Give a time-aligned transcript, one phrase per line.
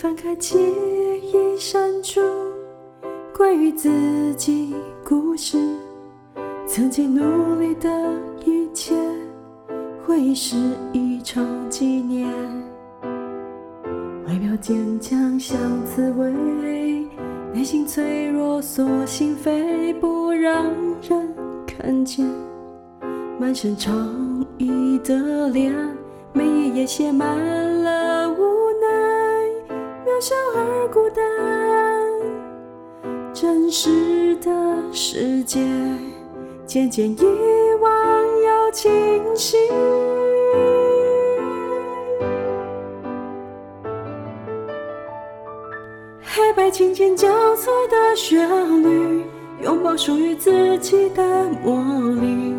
[0.00, 0.56] 翻开记
[1.24, 2.20] 忆删除
[3.36, 5.58] 关于自己故事，
[6.68, 7.90] 曾经努力的
[8.44, 8.94] 一切，
[10.06, 10.56] 回忆是
[10.92, 12.28] 一场纪念。
[14.28, 16.30] 外表坚强像刺猬，
[17.52, 20.64] 内心脆弱锁心扉，不让
[21.02, 21.34] 人
[21.66, 22.24] 看见。
[23.36, 25.74] 满身疮痍的脸，
[26.32, 27.36] 每一页写满
[27.82, 28.47] 了无，
[30.20, 31.24] 小而孤单。
[33.32, 34.50] 真实的
[34.92, 35.60] 世界，
[36.66, 37.18] 渐渐遗
[37.80, 37.90] 忘
[38.42, 38.90] 又清
[39.36, 39.56] 晰。
[46.20, 49.22] 黑白琴键交错的旋律，
[49.62, 51.22] 拥抱属于自己的
[51.62, 51.80] 魔
[52.20, 52.56] 力。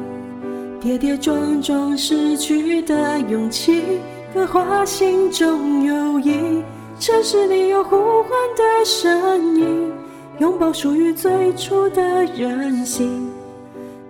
[0.80, 4.00] 跌跌撞撞失去的勇气，
[4.34, 6.64] 刻画心中友谊。
[7.00, 9.90] 城市里有呼唤的声音，
[10.40, 13.32] 拥抱属于最初的任性。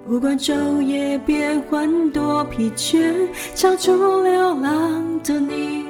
[0.07, 3.13] 不管昼夜变换多疲倦，
[3.53, 5.88] 唱出流浪的你。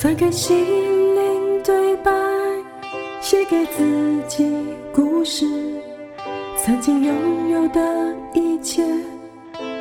[0.00, 0.56] 翻开心
[1.14, 2.10] 灵对白，
[3.20, 4.50] 写给自己
[4.94, 5.44] 故事。
[6.56, 8.82] 曾经拥有的一切，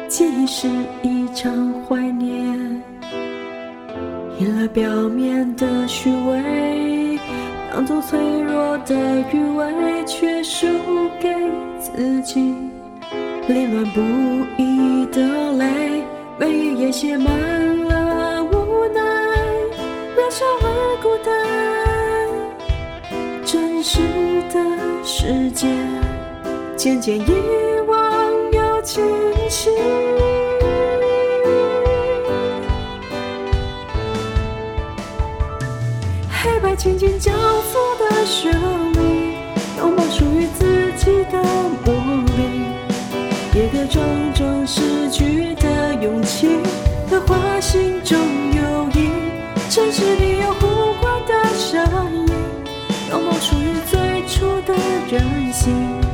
[0.09, 0.67] 记忆是
[1.03, 2.37] 一场怀念。
[4.39, 7.17] 赢了表面的虚伪，
[7.71, 8.93] 当作脆弱的
[9.31, 10.67] 余味，却输
[11.21, 11.33] 给
[11.79, 12.53] 自己。
[13.47, 14.01] 凌乱不
[14.61, 16.03] 已的泪，
[16.37, 17.68] 每一页写满。
[23.79, 23.99] 真实
[24.53, 24.59] 的
[25.05, 25.65] 世界
[26.75, 27.23] 渐渐遗
[27.87, 29.01] 忘又清
[29.49, 29.69] 晰。
[36.29, 39.35] 黑白琴键交错的旋律，
[39.77, 41.41] 拥抱属于自己的
[41.85, 41.93] 魔
[42.35, 42.65] 力。
[43.53, 44.03] 跌跌撞
[44.33, 46.59] 撞失去的勇气，
[47.09, 48.17] 刻画心中
[48.51, 49.09] 友谊。
[49.69, 50.51] 城市里有
[55.59, 56.08] 心。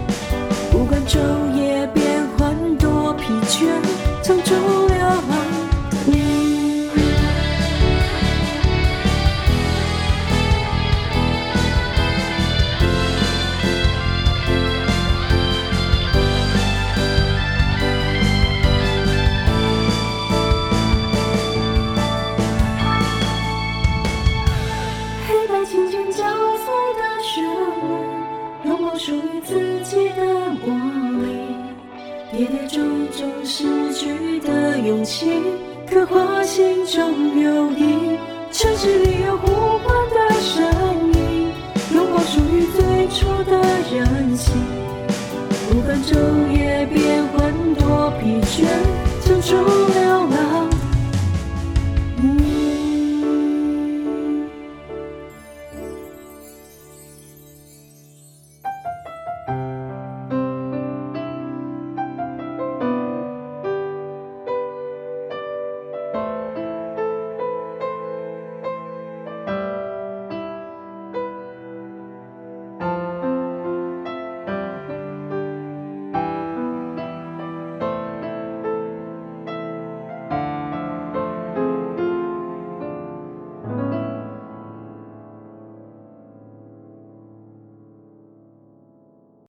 [35.90, 38.18] 刻画心中留意。
[38.52, 40.64] 城市里有呼唤的声
[41.14, 41.52] 音，
[41.94, 43.60] 拥抱属于最初的
[43.94, 44.54] 人心。
[45.70, 46.16] 不分昼